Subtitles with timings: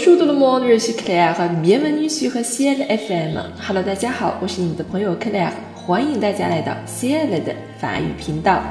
[0.00, 1.34] Bonjour tout le monde, je suis Claire.
[1.60, 3.36] Bienvenue sur Ciel FM.
[3.60, 8.62] Hello，大家好，我是你们的朋友 Claire，欢迎大家来到 Ciel 的法语频道。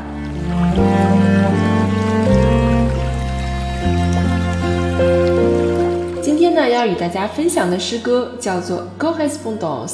[6.22, 9.90] 今天呢，要与大家分享的诗歌叫做《Correspondance》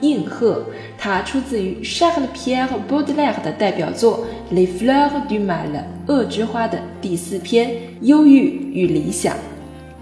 [0.00, 0.64] 应和，
[0.96, 5.66] 它出自于 Charles Pierre Baudelaire 的代表作《Les Fleurs du Mal》
[6.06, 7.68] 恶之花的第四篇
[8.00, 9.34] 《忧郁与理想》。《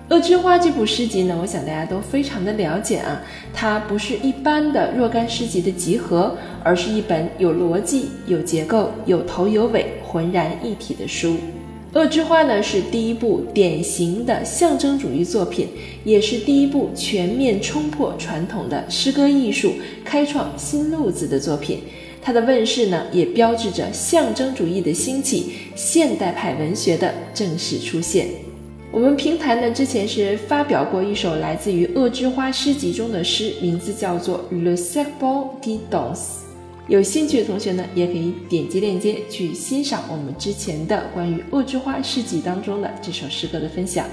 [0.09, 3.21] 恶之花》这部诗集呢，我想大家都非常的了解啊。
[3.53, 11.31] 它不是一般的若干诗集的集合，而是一本有逻辑、有结构、有头有尾、浑然一体的书。
[11.99, 15.67] 《恶之花》呢是第一部典型的象征主义作品，
[16.05, 19.73] 也是第一部全面冲破传统的诗歌艺术、
[20.05, 21.81] 开创新路子的作品。
[22.23, 28.46] 它的问世呢，也标志着象征主义的兴起，现代派文学的正式出现。
[28.97, 36.15] 我们平台呢之前是发表过一首来自于《恶之花》诗集中的诗，名字叫做《Le Serpent qui danse》。
[36.89, 44.07] 有兴趣的同学呢，也可以点击链接去欣赏我们之前的关于《恶之花》诗集当中的这首诗歌的分享。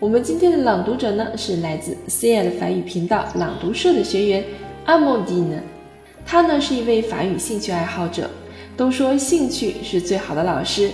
[0.00, 4.42] 我们今天的朗读者呢，是来自 CL 法语频道朗读社的学员
[4.84, 5.60] 阿莫蒂呢，
[6.26, 8.28] 他呢是一位法语兴趣爱好者。
[8.76, 10.90] 都说兴趣是最好的老师。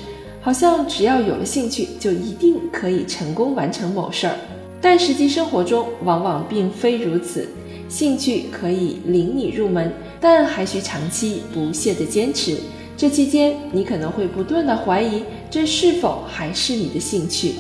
[0.49, 4.35] 好像只要有了兴趣，就一定可以成功完成某事儿，
[4.81, 7.47] 但实际生活中往往并非如此。
[7.87, 12.57] 兴趣可以领你入门，但还需长期不懈的坚持。
[12.97, 17.53] 这期间，你可能会不断的怀疑，这是否还是你的兴趣？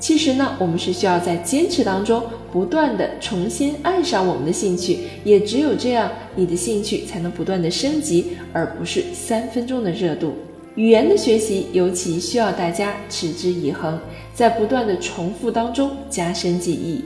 [0.00, 5.00] 其实呢，我们是需要在坚持当中，不断的重新爱上我们的兴趣。
[5.22, 10.32] 也只有这样，你的兴趣才能不断的升级，而不是三分钟的热度。
[10.74, 13.98] 语言的学习尤其需要大家持之以恒，
[14.34, 17.04] 在不断的重复当中加深记忆。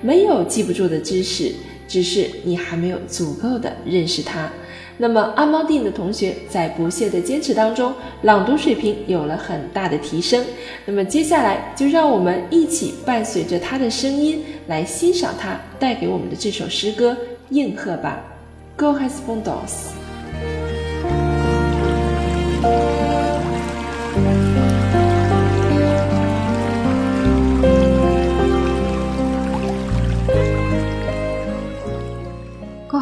[0.00, 1.52] 没有记不住的知识，
[1.88, 4.48] 只是你还没有足够的认识它。
[4.98, 7.92] 那么阿猫定的同学在不懈的坚持当中，
[8.22, 10.44] 朗读水平有了很大的提升。
[10.86, 17.12] 那么接下来就让我们一起伴随着他的声音来欣赏他带给我们的这首诗歌
[17.50, 18.22] 《应和》吧。
[18.76, 19.88] Go has been dance。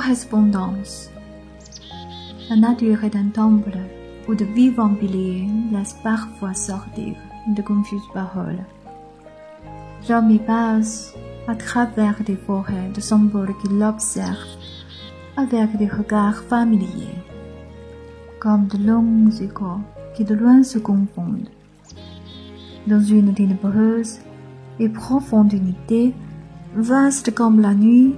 [0.06, 1.11] Correspondance.
[2.49, 3.77] La nature est un temple
[4.28, 7.17] où de vivants piliers laissent parfois sortir
[7.49, 8.65] de confuses paroles.
[10.09, 11.12] L'homme y passe
[11.49, 14.56] à travers des forêts de symboles qui l'observent
[15.37, 17.19] avec des regards familiers,
[18.39, 19.81] comme de longs échos
[20.15, 21.50] qui de loin se confondent.
[22.87, 24.21] Dans une ténébreuse
[24.78, 26.15] et profonde unité,
[26.77, 28.15] vaste comme la nuit,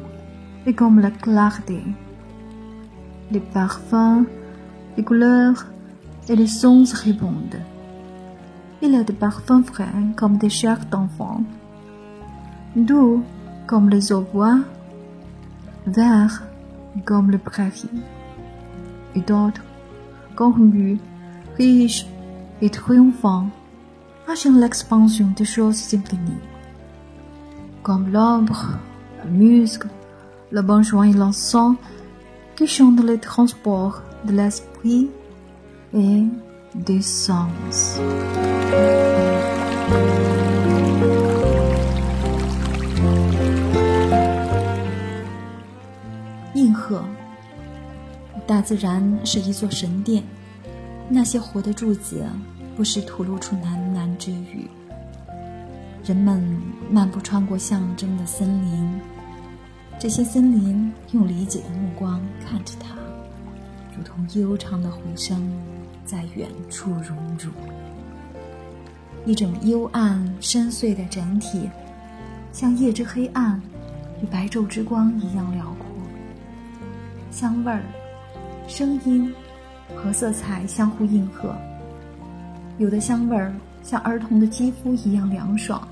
[0.69, 1.83] et comme la clarté.
[3.33, 4.27] Les parfums,
[4.99, 5.65] les couleurs
[6.29, 7.63] et les sons répondent.
[8.83, 11.43] Il a des parfums frais comme des chairs d'enfants,
[12.77, 13.23] doux
[13.67, 14.59] comme les bois,
[15.87, 16.43] verts
[17.07, 18.03] comme le prairie,
[19.15, 19.65] et d'autres
[20.37, 20.99] contenus,
[21.57, 22.07] riches
[22.61, 23.49] et triomphants,
[24.27, 26.45] marchant l'expansion des choses infinies,
[27.83, 28.79] comme l'ombre,
[29.25, 29.89] le muscle,
[30.51, 31.77] le bon joint et l'encens
[32.57, 35.11] qui chante les transports de l'esprit
[35.95, 36.25] et
[36.75, 38.01] des sens.
[46.55, 47.05] 应和，
[48.47, 50.25] 大自然是一座神殿，
[51.11, 52.25] 那些活的柱子
[52.75, 54.69] 不时吐露出喃喃之语。
[56.05, 56.43] 人们
[56.91, 59.18] 漫步穿过象征的森林。
[60.01, 62.95] 这些森林用理解的目光看着他，
[63.97, 65.51] 如同悠长的回声
[66.05, 67.51] 在远处融入
[69.27, 71.69] 一种幽暗深邃的整体，
[72.53, 73.61] 像夜之黑暗
[74.23, 75.87] 与白昼之光一样辽阔。
[77.33, 77.83] 香味儿、
[78.69, 79.35] 声音
[79.97, 81.57] 和色彩相互应和，
[82.79, 83.53] 有的香味儿
[83.83, 85.87] 像儿童的肌肤一样凉爽，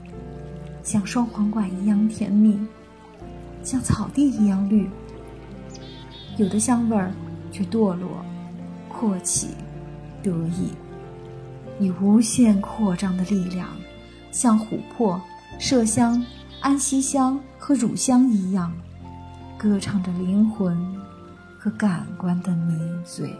[0.84, 2.56] 像双簧管一样甜蜜。
[3.66, 4.88] 像草地一样绿，
[6.36, 7.12] 有的香味儿
[7.50, 8.24] 却堕落、
[8.88, 9.48] 阔起、
[10.22, 10.70] 得意，
[11.80, 13.66] 以无限扩张的力量，
[14.30, 15.20] 像琥珀、
[15.58, 16.24] 麝香、
[16.60, 18.72] 安息香和乳香一样，
[19.58, 20.78] 歌唱着灵魂
[21.58, 23.34] 和感官的迷醉。